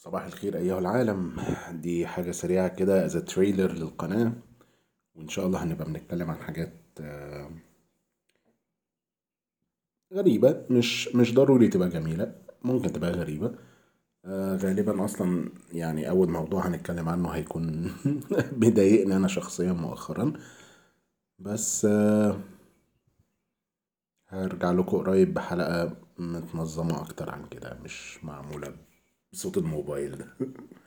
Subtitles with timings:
[0.00, 1.36] صباح الخير أيها العالم.
[1.72, 4.32] دي حاجة سريعة كده a trailer للقناة
[5.14, 7.50] وإن شاء الله هنبقى بنتكلم عن حاجات آه،
[10.14, 10.66] غريبة.
[10.70, 13.54] مش مش ضروري تبقى جميلة ممكن تبقى غريبة.
[14.24, 17.92] آه، غالبا أصلا يعني أول موضوع هنتكلم عنه هيكون
[18.60, 20.32] بيضايقني أنا شخصيا مؤخرا.
[21.38, 22.40] بس آه،
[24.28, 28.74] هرجع لكم قريب بحلقة متنظمة أكتر عن كده مش معمولة
[29.32, 30.24] sorted mobile.